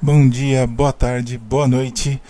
[0.00, 2.22] Bom dia, boa tarde, boa noite.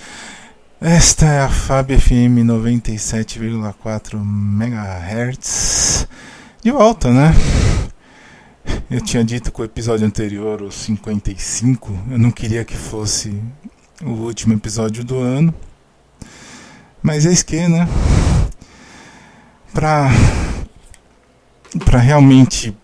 [0.80, 6.08] Esta é a FAB FM 97,4 MHz.
[6.62, 7.34] De volta, né?
[8.90, 13.38] Eu tinha dito que o episódio anterior, o 55, eu não queria que fosse
[14.02, 15.54] o último episódio do ano.
[17.02, 17.86] Mas é que, né?
[19.74, 20.08] Pra,
[21.84, 22.74] pra realmente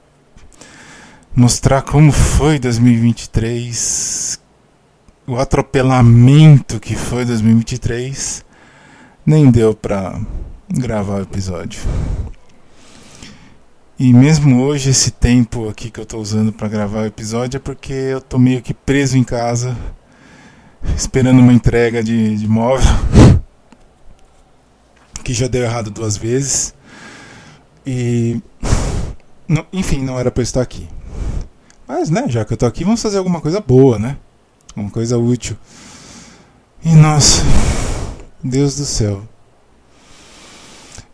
[1.34, 4.43] mostrar como foi 2023,
[5.26, 8.44] o atropelamento que foi 2023,
[9.24, 10.20] nem deu pra
[10.68, 11.80] gravar o episódio.
[13.98, 17.60] E mesmo hoje, esse tempo aqui que eu tô usando para gravar o episódio é
[17.60, 19.76] porque eu tô meio que preso em casa,
[20.96, 22.92] esperando uma entrega de, de móvel,
[25.22, 26.74] que já deu errado duas vezes.
[27.86, 28.42] E.
[29.46, 30.88] Não, enfim, não era pra eu estar aqui.
[31.86, 34.16] Mas, né, já que eu tô aqui, vamos fazer alguma coisa boa, né?
[34.76, 35.56] Uma coisa útil.
[36.84, 37.42] E nossa,
[38.42, 39.26] Deus do céu.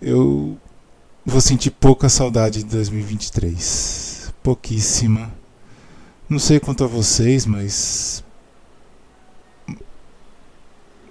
[0.01, 0.59] Eu
[1.27, 4.33] vou sentir pouca saudade de 2023.
[4.43, 5.31] Pouquíssima.
[6.29, 8.25] Não sei quanto a vocês, mas.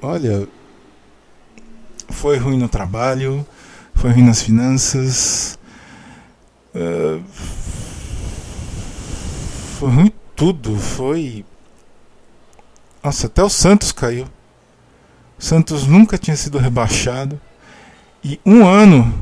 [0.02, 0.47] Olha.
[2.09, 3.45] Foi ruim no trabalho,
[3.94, 5.59] foi ruim nas finanças.
[6.73, 7.23] Uh,
[9.77, 10.75] foi ruim tudo.
[10.77, 11.45] Foi.
[13.03, 14.25] Nossa, até o Santos caiu.
[15.38, 17.39] O Santos nunca tinha sido rebaixado.
[18.23, 19.14] E um ano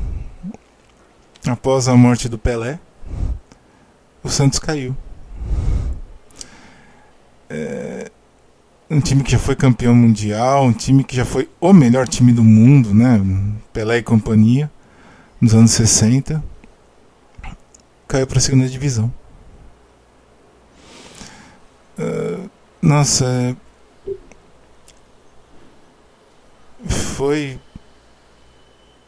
[1.46, 2.80] após a morte do Pelé,
[4.22, 4.96] o Santos caiu.
[7.48, 8.10] É
[8.90, 12.32] um time que já foi campeão mundial, um time que já foi o melhor time
[12.32, 13.20] do mundo, né?
[13.72, 14.70] Pelé e companhia,
[15.40, 16.42] nos anos 60,
[18.06, 19.12] caiu para a segunda divisão.
[21.98, 22.48] Uh,
[22.80, 23.56] nossa, é,
[27.18, 27.58] foi.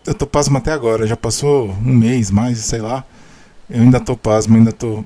[0.04, 3.04] Eu tô pasmo até agora, já passou um mês mais, sei lá.
[3.68, 5.04] Eu ainda tô pasmo, ainda tô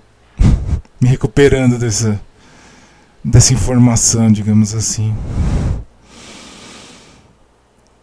[0.98, 2.18] me recuperando dessa,
[3.22, 5.14] dessa informação, digamos assim.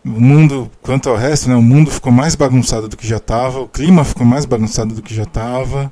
[0.06, 3.60] O mundo, quanto ao resto, né, o mundo ficou mais bagunçado do que já estava,
[3.60, 5.92] o clima ficou mais bagunçado do que já estava.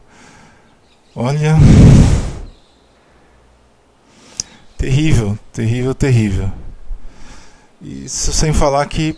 [1.15, 1.55] Olha.
[4.77, 6.51] Terrível, terrível, terrível.
[7.81, 9.17] Isso sem falar que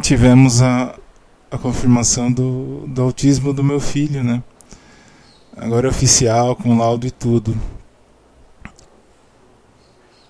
[0.00, 0.96] tivemos a,
[1.50, 4.42] a confirmação do, do autismo do meu filho, né?
[5.56, 7.56] Agora é oficial, com laudo e tudo.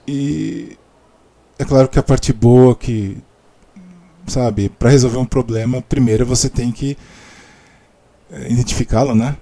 [0.07, 0.79] E
[1.59, 3.19] é claro que a parte boa que,
[4.27, 6.97] sabe, para resolver um problema, primeiro você tem que
[8.31, 9.37] é, identificá-lo, né?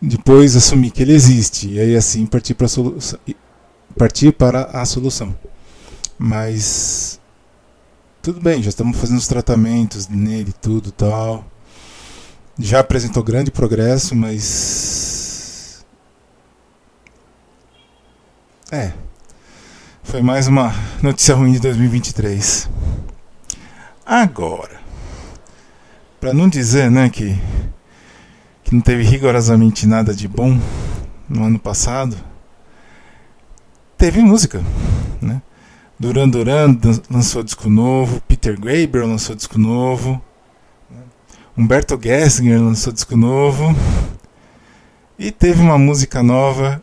[0.00, 2.54] Depois assumir que ele existe e aí assim partir
[3.96, 5.34] partir para a solução.
[6.18, 7.20] Mas
[8.20, 11.46] tudo bem, já estamos fazendo os tratamentos nele, tudo tal.
[12.58, 15.84] Já apresentou grande progresso, mas
[18.70, 18.92] é.
[20.02, 22.68] Foi mais uma notícia ruim de 2023.
[24.04, 24.80] Agora,
[26.20, 27.38] para não dizer, né, que
[28.68, 30.60] que não teve rigorosamente nada de bom
[31.26, 32.14] no ano passado,
[33.96, 34.62] teve música,
[35.22, 35.40] né?
[36.00, 36.78] Duran Duran
[37.10, 40.22] lançou disco novo, Peter Gabriel lançou disco novo,
[40.88, 41.00] né?
[41.56, 43.74] Humberto Gessinger lançou disco novo
[45.18, 46.80] e teve uma música nova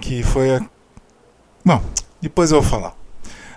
[0.00, 0.60] que foi a...
[1.64, 1.80] Bom,
[2.20, 2.96] depois eu vou falar.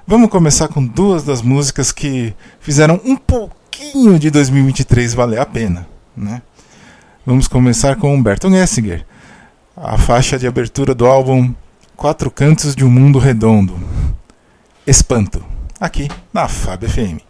[0.05, 5.87] Vamos começar com duas das músicas que fizeram um pouquinho de 2023 valer a pena,
[6.15, 6.43] né?
[7.25, 9.03] Vamos começar com Humberto Gessinger,
[9.75, 11.55] a faixa de abertura do álbum
[11.95, 13.98] Quatro Cantos de um Mundo Redondo.
[14.89, 15.45] Espanto.
[15.79, 17.28] Aqui na Fab FM.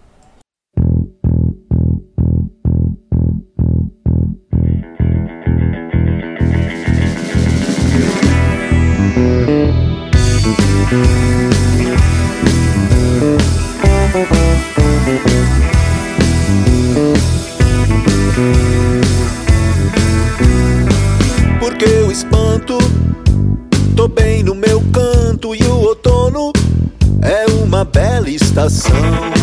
[28.29, 29.38] Estação.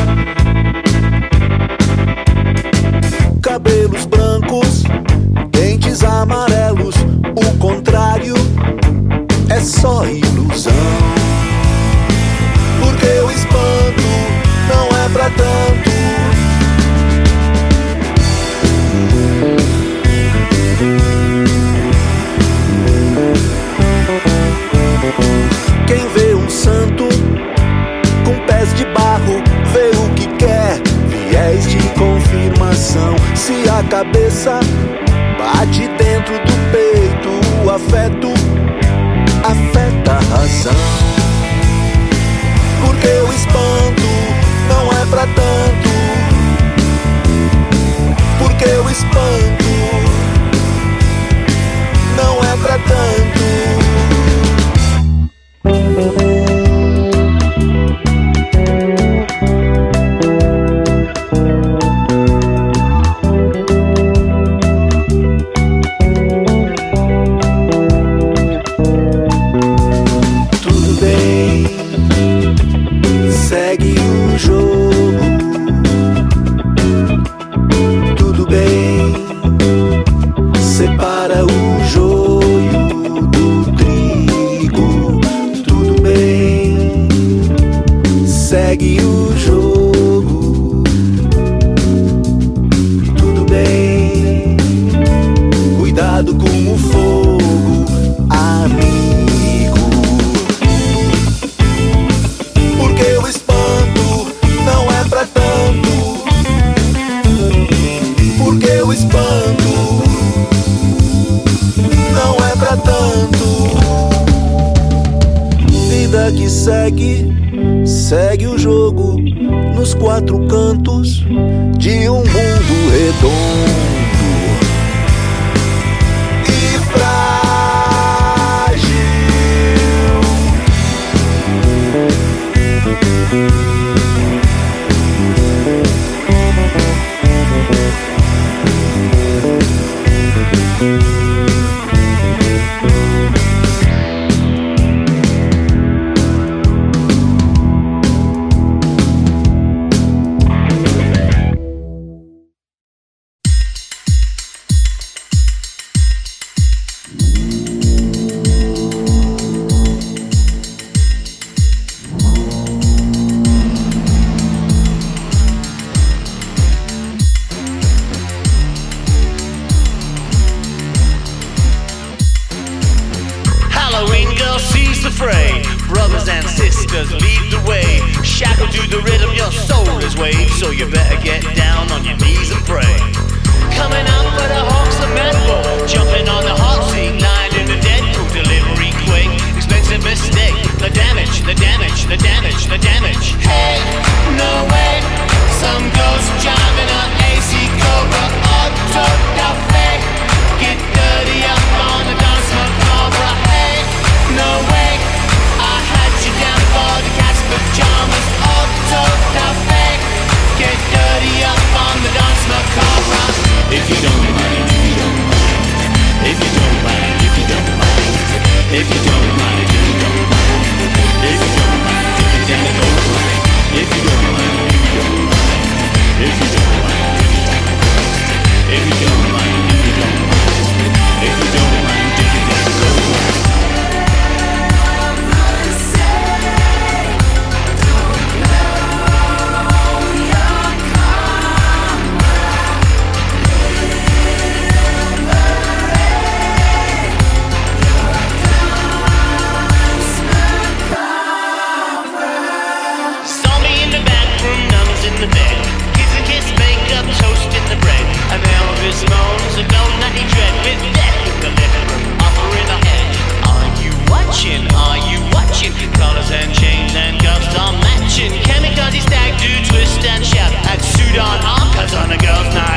[264.46, 264.66] watching?
[264.74, 265.72] Are you watching?
[265.94, 268.32] Colors and chains and guns are matching.
[268.42, 272.75] Kamikaze stag do twist and shout at Sudan Arm, cause on a girl's night.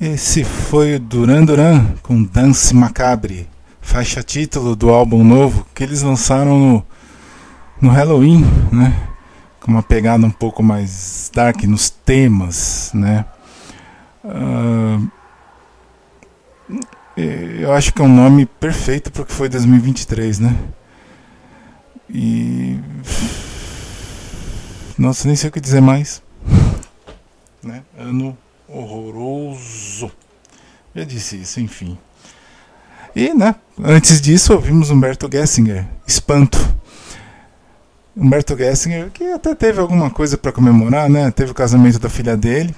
[0.00, 3.46] Esse foi o Duran Duran com Dance Macabre,
[3.82, 6.86] faixa título do álbum novo que eles lançaram no,
[7.82, 8.42] no Halloween,
[8.72, 8.98] né?
[9.60, 13.26] Com uma pegada um pouco mais dark nos temas, né?
[14.24, 15.06] Uh,
[17.14, 20.56] eu acho que é um nome perfeito porque foi 2023, né?
[22.08, 22.80] E.
[24.96, 26.22] Nossa, nem sei o que dizer mais.
[27.62, 27.82] Né?
[27.98, 28.34] Ano
[28.72, 30.10] horroroso.
[30.94, 31.98] Já disse isso, enfim.
[33.14, 36.58] E, né, antes disso, ouvimos Humberto Gessinger, Espanto.
[38.16, 41.30] Humberto Gessinger, que até teve alguma coisa para comemorar, né?
[41.30, 42.74] Teve o casamento da filha dele.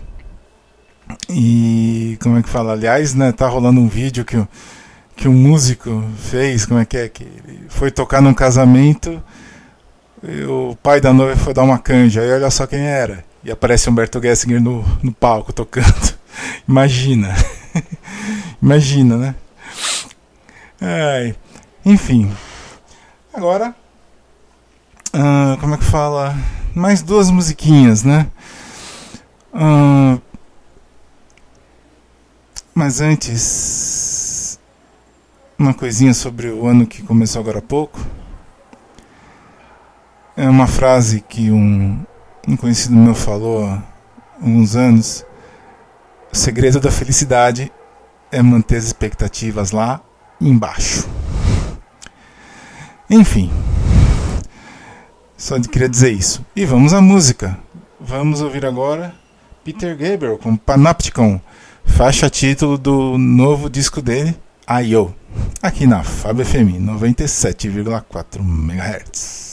[1.28, 2.72] E como é que fala?
[2.72, 4.36] Aliás, né, tá rolando um vídeo que,
[5.16, 7.08] que um músico fez, como é que é?
[7.08, 9.22] Que ele foi tocar num casamento,
[10.48, 13.24] o pai da noiva foi dar uma canja, e olha só quem era.
[13.44, 16.14] E aparece Humberto Gessinger no, no palco tocando.
[16.68, 17.34] Imagina.
[18.62, 19.34] Imagina, né?
[20.80, 21.34] Ai.
[21.84, 22.32] Enfim.
[23.34, 23.74] Agora.
[25.14, 26.36] Uh, como é que fala?
[26.74, 28.28] Mais duas musiquinhas, né?
[29.52, 30.20] Uh,
[32.74, 34.60] mas antes.
[35.58, 38.00] Uma coisinha sobre o ano que começou agora há pouco.
[40.36, 42.04] É uma frase que um,
[42.46, 43.82] um conhecido meu falou há
[44.40, 45.24] alguns anos.
[46.32, 47.70] O segredo da felicidade
[48.30, 50.00] é manter as expectativas lá
[50.40, 51.08] embaixo.
[53.08, 53.50] Enfim,
[55.36, 56.44] só queria dizer isso.
[56.56, 57.58] E vamos à música.
[58.00, 59.14] Vamos ouvir agora
[59.64, 61.40] Peter Gabriel com Panopticon,
[61.84, 64.36] faixa título do novo disco dele,
[64.68, 65.14] I.O.,
[65.62, 69.51] aqui na Fábio FM 97,4 MHz.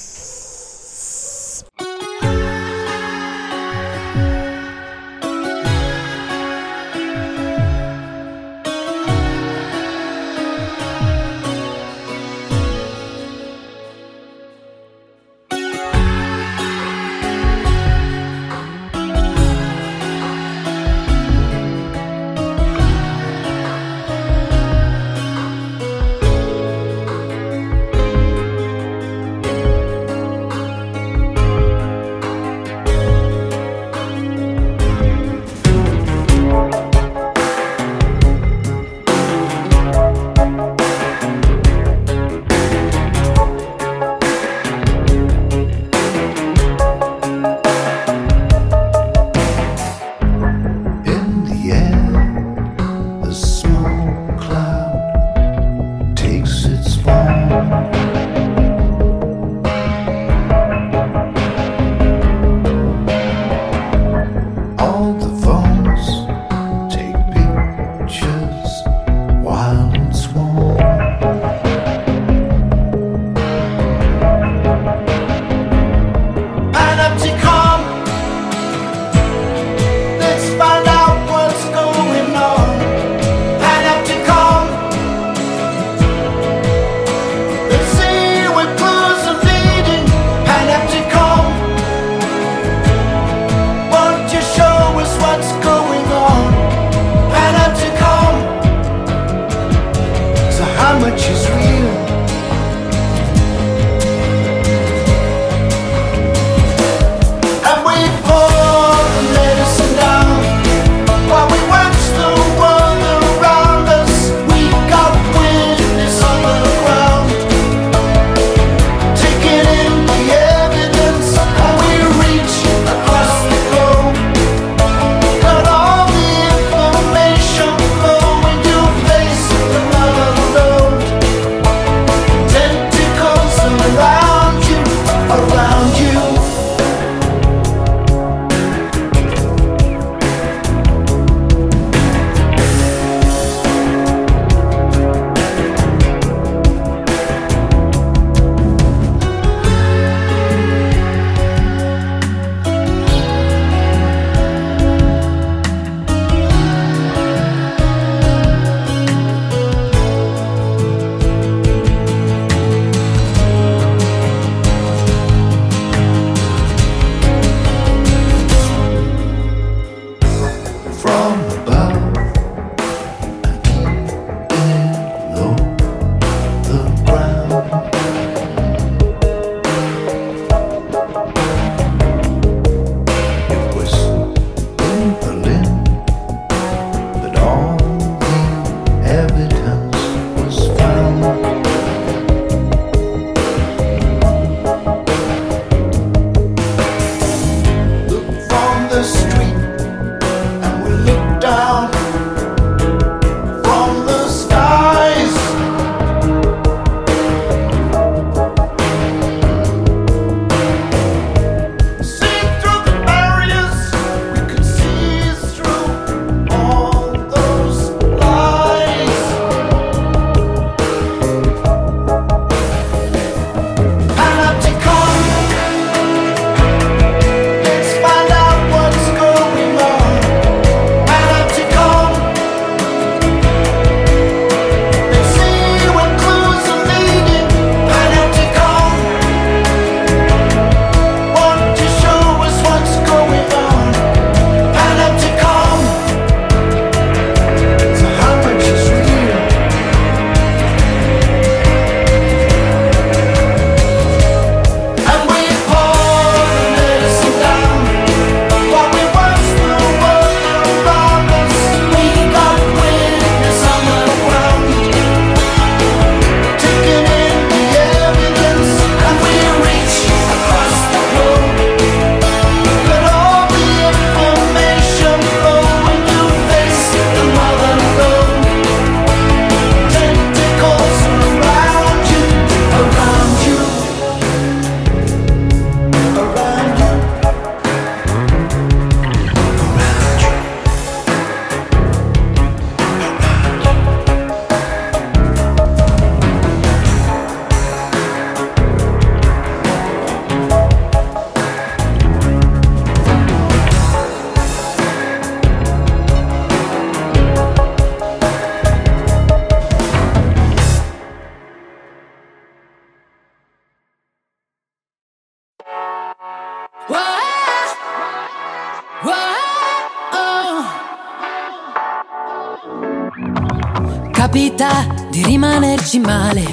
[324.30, 326.44] Capita di rimanerci male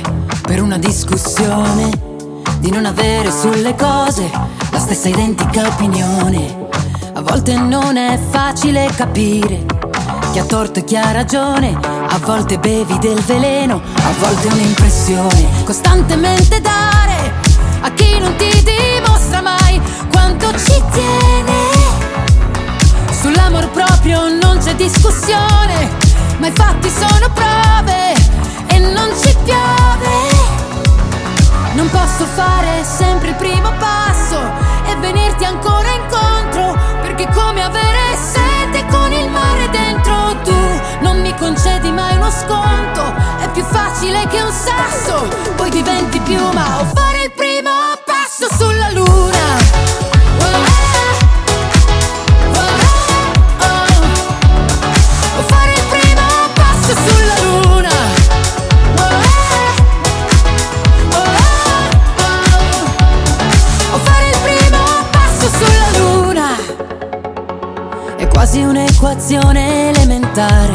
[0.40, 1.90] per una discussione,
[2.58, 4.30] di non avere sulle cose
[4.70, 6.68] la stessa identica opinione.
[7.12, 9.66] A volte non è facile capire
[10.32, 15.46] chi ha torto e chi ha ragione, a volte bevi del veleno, a volte un'impressione,
[15.64, 17.34] costantemente dare
[17.82, 19.78] a chi non ti dimostra mai
[20.10, 21.52] quanto ci tiene.
[23.20, 26.05] Sull'amor proprio non c'è discussione
[26.38, 28.12] ma i fatti sono prove
[28.68, 30.44] e non ci piove.
[31.74, 34.40] Non posso fare sempre il primo passo
[34.86, 41.34] e venirti ancora incontro, perché come avere sete con il mare dentro tu non mi
[41.36, 47.24] concedi mai uno sconto, è più facile che un sasso, poi diventi piuma o fare
[47.24, 47.70] il primo
[48.04, 49.35] passo sulla luna.
[69.06, 70.74] Un'equazione elementare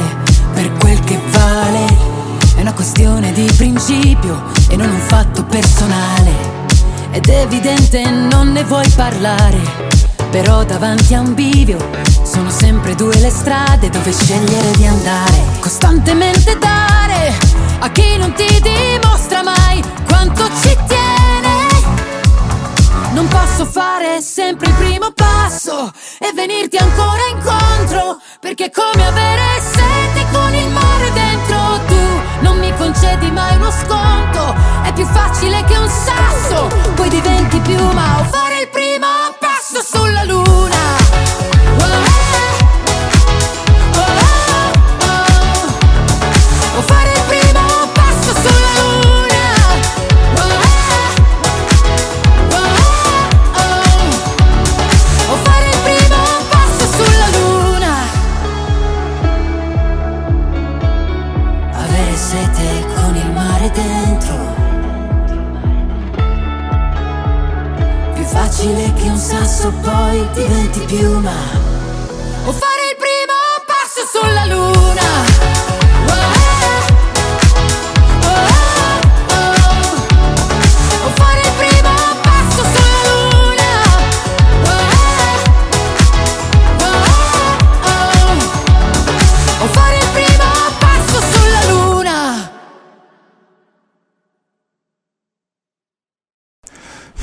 [0.54, 1.86] per quel che vale.
[2.56, 6.32] È una questione di principio e non un fatto personale.
[7.12, 9.60] Ed è evidente non ne vuoi parlare,
[10.30, 11.78] però davanti a un bivio
[12.24, 15.44] sono sempre due le strade dove scegliere di andare.
[15.60, 17.38] Costantemente dare
[17.80, 21.21] a chi non ti dimostra mai quanto ci tiene.
[23.22, 30.01] Non posso fare sempre il primo passo e venirti ancora incontro, perché come avere sete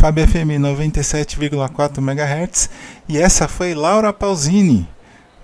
[0.09, 2.71] Fábio FM 97,4 MHz
[3.07, 4.89] e essa foi Laura Pausini,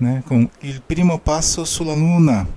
[0.00, 2.48] né, com Il Primo Passo sulla Luna,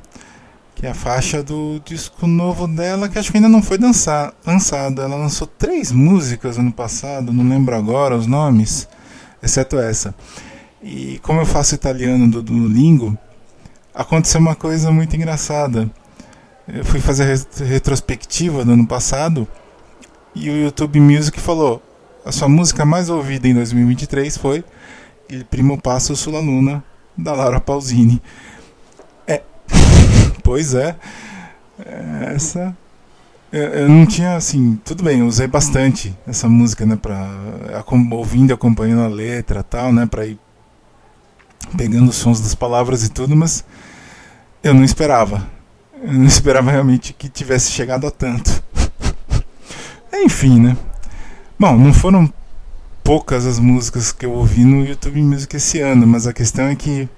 [0.73, 4.33] que é a faixa do disco novo dela, que acho que ainda não foi dançar,
[4.45, 5.01] lançado.
[5.01, 8.87] Ela lançou três músicas ano passado, não lembro agora os nomes,
[9.43, 10.15] exceto essa.
[10.81, 13.17] E como eu faço italiano do Duolingo,
[13.93, 15.91] aconteceu uma coisa muito engraçada.
[16.69, 19.45] Eu fui fazer a retrospectiva do ano passado
[20.33, 21.83] e o YouTube Music falou:
[22.27, 24.63] a sua música mais ouvida em 2023 foi
[25.29, 26.83] Il Primo Passo sulla Luna,
[27.17, 28.21] da Laura Pausini.
[29.25, 29.41] É,
[30.43, 30.95] pois é,
[32.33, 32.75] essa
[33.49, 37.29] eu não tinha assim, tudo bem, eu usei bastante essa música, né, para
[38.11, 40.37] ouvindo e acompanhando a letra, tal, né, para ir
[41.77, 43.63] pegando os sons das palavras e tudo, mas
[44.61, 45.47] eu não esperava.
[46.03, 48.61] Eu não esperava realmente que tivesse chegado a tanto.
[50.13, 50.77] Enfim, né?
[51.59, 52.31] Bom, não foram
[53.03, 56.75] poucas as músicas que eu ouvi no YouTube Music esse ano, mas a questão é
[56.75, 57.09] que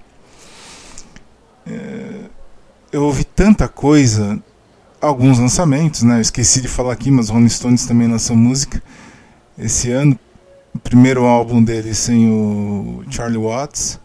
[1.68, 2.22] é,
[2.90, 4.42] eu ouvi tanta coisa,
[5.02, 6.16] alguns lançamentos, né?
[6.16, 8.82] Eu esqueci de falar aqui, mas Rolling Stones também lançou música
[9.58, 10.18] esse ano.
[10.74, 14.00] O primeiro álbum deles sem o Charlie Watts,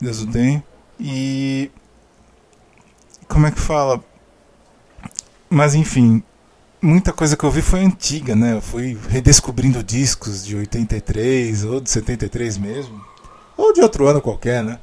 [0.00, 0.64] Deus o tenha.
[0.98, 1.70] E
[3.28, 4.02] como é que fala?
[5.50, 6.22] Mas enfim,
[6.86, 8.54] muita coisa que eu vi foi antiga, né?
[8.54, 13.04] Eu fui redescobrindo discos de 83 ou de 73 mesmo,
[13.56, 14.78] ou de outro ano qualquer, né?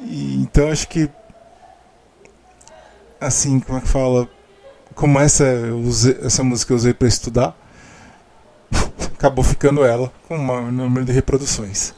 [0.00, 1.10] E, então acho que
[3.20, 4.28] assim, como é que fala?
[4.94, 7.56] Como essa usei, essa música eu usei para estudar,
[9.14, 11.92] acabou ficando ela com maior número de reproduções.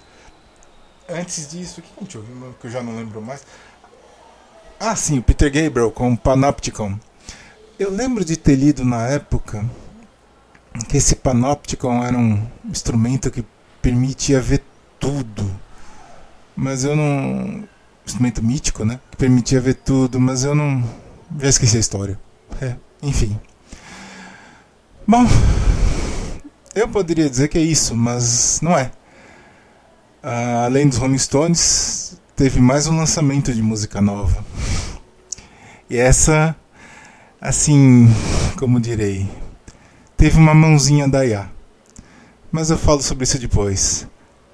[1.09, 3.45] Antes disso, o que a gente ouviu que eu já não lembro mais?
[4.81, 6.99] Ah, sim, o Peter Gabriel com Panopticon.
[7.79, 9.63] Eu lembro de ter lido na época
[10.89, 13.45] que esse Panopticon era um instrumento que
[13.83, 14.63] permitia ver
[14.99, 15.45] tudo.
[16.57, 17.69] Mas eu não.
[18.07, 18.99] Instrumento mítico, né?
[19.11, 20.83] Que permitia ver tudo, mas eu não.
[21.39, 22.19] Já esqueci a história.
[22.63, 23.39] É, enfim.
[25.07, 25.27] Bom,
[26.75, 28.91] eu poderia dizer que é isso, mas não é.
[30.25, 34.43] Uh, além dos Rolling Stones, teve mais um lançamento de música nova.
[35.91, 36.57] E essa,
[37.47, 38.09] assim,
[38.59, 39.29] como direi,
[40.17, 41.49] teve uma mãozinha da IA.
[42.51, 44.09] Mas eu falo sobre isso depois.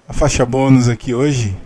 [0.07, 1.57] A faixa bônus aqui hoje,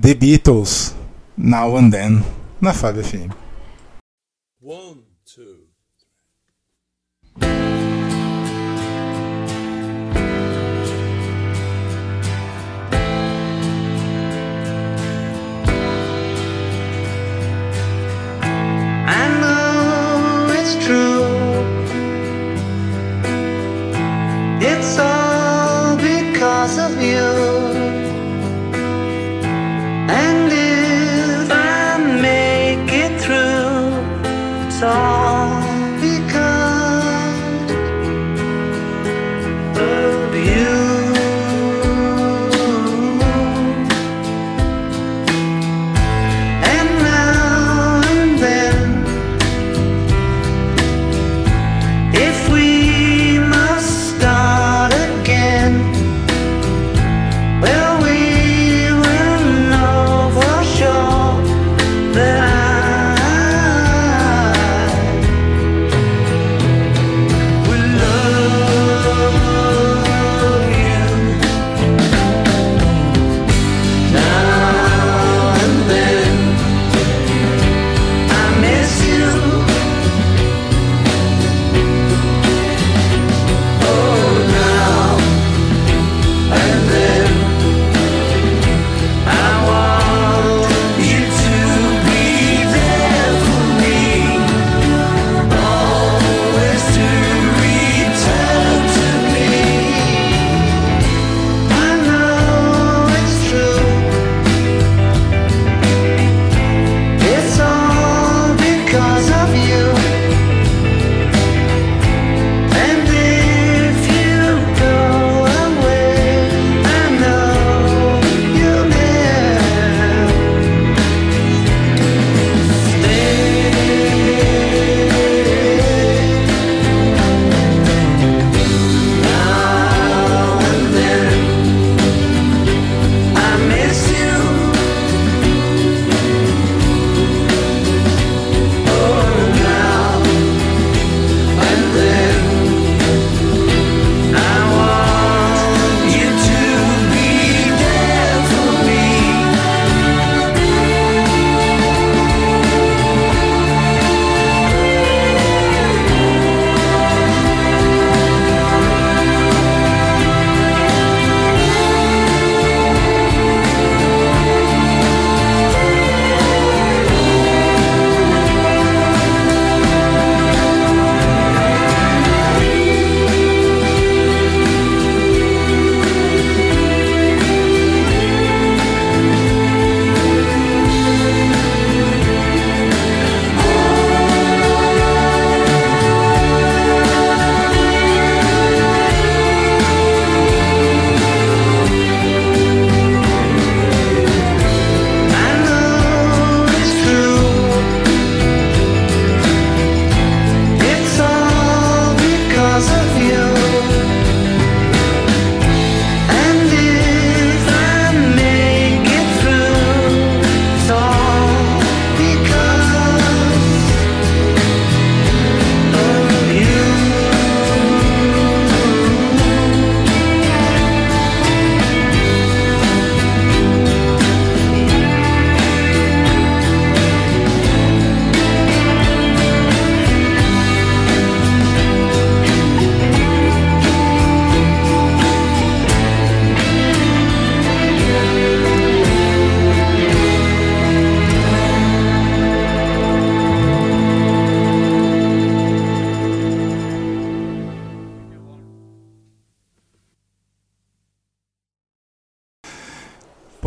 [0.00, 0.94] The Beatles,
[1.36, 2.24] Now and Then,
[2.60, 3.32] na Fábio FM.
[4.62, 5.66] One, two.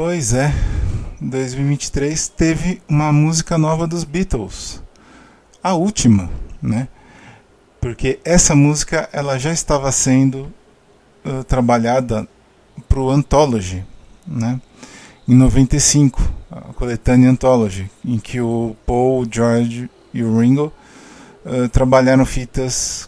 [0.04, 0.52] Pois é,
[1.22, 4.82] 2023 teve uma música nova dos Beatles,
[5.64, 6.28] a última,
[6.60, 6.88] né?
[7.80, 10.52] Porque essa música ela já estava sendo
[11.24, 12.28] uh, trabalhada
[12.90, 13.86] para o Anthology,
[14.26, 14.60] né?
[15.28, 20.74] em 95, a coletânea Anthology, em que o Paul, George e o Ringo
[21.46, 23.08] uh, trabalharam fitas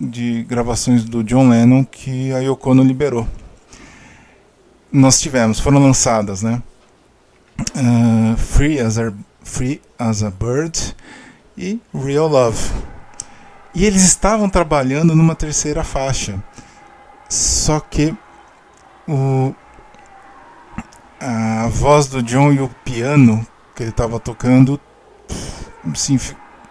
[0.00, 3.26] de gravações do John Lennon que a Yoko Ono liberou.
[4.90, 6.62] Nós tivemos, foram lançadas, né?
[7.76, 10.96] Uh, Free, as a, Free as a Bird
[11.56, 12.58] e Real Love.
[13.74, 16.42] E eles estavam trabalhando numa terceira faixa.
[17.28, 18.16] Só que
[19.06, 19.54] o,
[21.20, 24.80] a voz do John e o piano que ele estava tocando
[25.92, 26.18] assim,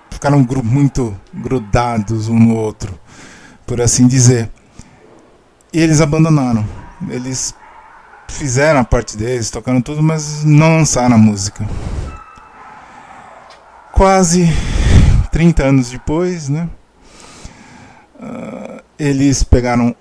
[0.09, 2.99] ficaram muito grudados um no outro,
[3.65, 4.49] por assim dizer.
[5.71, 6.65] E eles abandonaram.
[7.09, 7.53] Eles
[8.27, 11.67] fizeram a parte deles, tocaram tudo, mas não lançaram a música.
[13.91, 14.47] Quase
[15.31, 16.69] 30 anos depois, né?
[18.19, 19.95] Uh, eles pegaram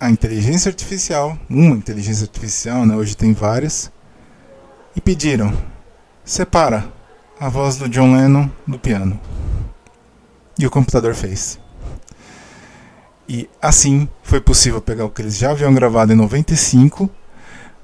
[0.00, 3.90] a inteligência artificial, uma inteligência artificial, né, hoje tem várias,
[4.94, 5.52] e pediram:
[6.24, 6.92] separa
[7.38, 9.20] a voz do John Lennon do piano.
[10.58, 11.58] E o computador fez.
[13.28, 17.10] E assim foi possível pegar o que eles já haviam gravado em 95,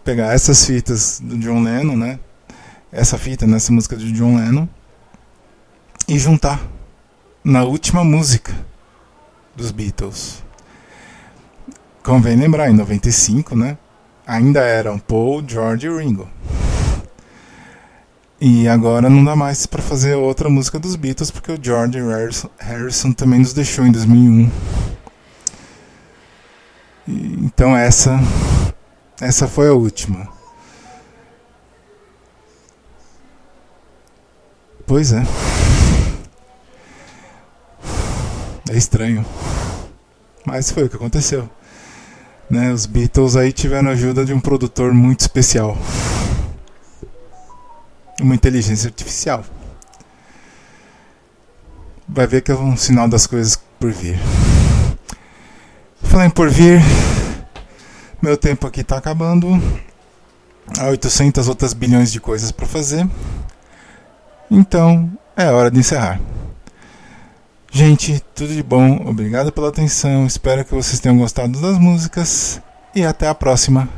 [0.05, 2.19] pegar essas fitas do John Lennon, né?
[2.91, 4.69] Essa fita nessa música do John Lennon
[6.09, 6.61] e juntar
[7.45, 8.53] na última música
[9.57, 10.43] dos Beatles.
[12.03, 13.79] Convém lembrar, em 95, né?
[14.27, 16.29] Ainda eram Paul, George e Ringo.
[18.41, 22.01] E agora não dá mais para fazer outra música dos Beatles porque o George
[22.59, 24.51] Harrison, também nos deixou em 2001.
[27.07, 27.13] E,
[27.45, 28.19] então essa
[29.21, 30.29] essa foi a última.
[34.87, 35.23] Pois é.
[38.71, 39.25] É estranho.
[40.45, 41.49] Mas foi o que aconteceu.
[42.51, 45.79] Né, os Beatles aí tiveram a ajuda de um produtor muito especial.
[48.21, 49.45] Uma inteligência artificial.
[52.07, 54.19] Vai ver que é um sinal das coisas por vir.
[56.03, 56.81] Falando por vir,
[58.23, 59.49] meu tempo aqui está acabando.
[60.79, 63.07] Há 800 outras bilhões de coisas para fazer.
[64.49, 66.21] Então, é hora de encerrar.
[67.71, 72.61] Gente, tudo de bom, obrigado pela atenção, espero que vocês tenham gostado das músicas
[72.95, 73.89] e até a próxima.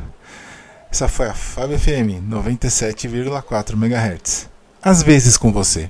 [0.89, 4.49] Essa foi a Fábio FM 97,4 MHz.
[4.81, 5.89] Às vezes com você.